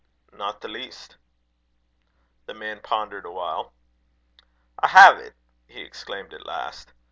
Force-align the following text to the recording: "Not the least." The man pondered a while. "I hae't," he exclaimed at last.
"Not 0.33 0.61
the 0.61 0.67
least." 0.67 1.17
The 2.47 2.55
man 2.55 2.81
pondered 2.81 3.23
a 3.23 3.29
while. 3.29 3.71
"I 4.79 4.87
hae't," 4.87 5.33
he 5.67 5.81
exclaimed 5.81 6.33
at 6.33 6.43
last. 6.43 6.91